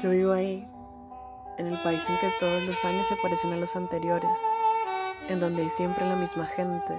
[0.00, 0.68] Yo vivo ahí,
[1.56, 4.40] en el país en que todos los años se parecen a los anteriores,
[5.28, 6.92] en donde hay siempre la misma gente,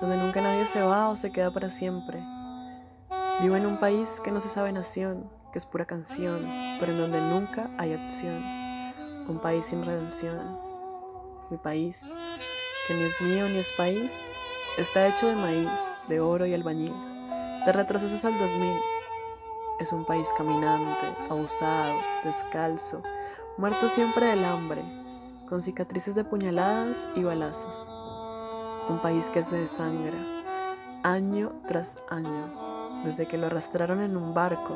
[0.00, 2.22] donde nunca nadie se va o se queda para siempre.
[3.42, 6.40] Vivo en un país que no se sabe nación, que es pura canción,
[6.80, 8.42] pero en donde nunca hay acción.
[9.28, 10.58] Un país sin redención.
[11.50, 12.02] Mi país,
[12.88, 14.18] que ni es mío ni es país,
[14.78, 15.70] está hecho de maíz,
[16.08, 16.94] de oro y albañil,
[17.66, 18.96] de retrocesos al 2000
[19.78, 21.94] es un país caminante, abusado,
[22.24, 23.02] descalzo,
[23.58, 24.82] muerto siempre del hambre,
[25.48, 27.90] con cicatrices de puñaladas y balazos.
[28.88, 30.16] Un país que se desangra,
[31.02, 34.74] año tras año, desde que lo arrastraron en un barco,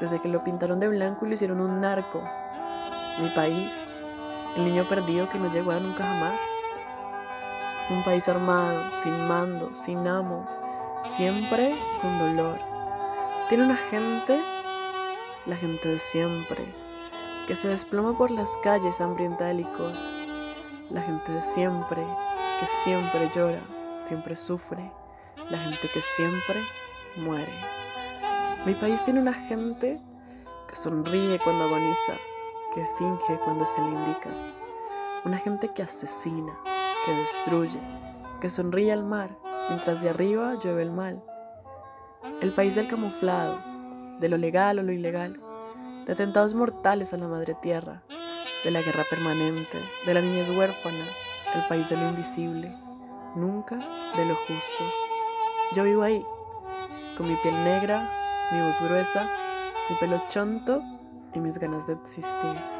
[0.00, 2.22] desde que lo pintaron de blanco y lo hicieron un narco.
[3.20, 3.72] Mi país,
[4.56, 6.40] el niño perdido que no llegó a nunca jamás.
[7.90, 10.46] Un país armado, sin mando, sin amo,
[11.02, 12.67] siempre con dolor
[13.48, 14.38] tiene una gente,
[15.46, 16.58] la gente de siempre,
[17.46, 19.92] que se desploma por las calles hambrienta de licor.
[20.90, 22.02] La gente de siempre,
[22.60, 23.62] que siempre llora,
[23.96, 24.92] siempre sufre.
[25.50, 26.56] La gente que siempre
[27.16, 27.52] muere.
[28.66, 29.98] Mi país tiene una gente
[30.68, 32.12] que sonríe cuando agoniza,
[32.74, 34.28] que finge cuando se le indica.
[35.24, 36.52] Una gente que asesina,
[37.06, 37.80] que destruye,
[38.42, 39.30] que sonríe al mar,
[39.70, 41.22] mientras de arriba llueve el mal
[42.40, 43.58] el país del camuflado,
[44.20, 45.40] de lo legal o lo ilegal,
[46.06, 48.02] de atentados mortales a la madre tierra,
[48.64, 51.04] de la guerra permanente, de la niñez huérfana,
[51.54, 52.74] el país de lo invisible,
[53.34, 53.76] nunca
[54.16, 54.84] de lo justo.
[55.74, 56.24] Yo vivo ahí,
[57.16, 59.28] con mi piel negra, mi voz gruesa,
[59.90, 60.82] mi pelo chonto
[61.34, 62.77] y mis ganas de existir.